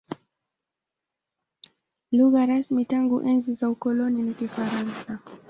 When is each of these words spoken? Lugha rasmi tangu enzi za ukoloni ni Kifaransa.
Lugha 2.11 2.45
rasmi 2.45 2.85
tangu 2.85 3.17
enzi 3.29 3.53
za 3.53 3.69
ukoloni 3.69 4.21
ni 4.23 4.33
Kifaransa. 4.33 5.19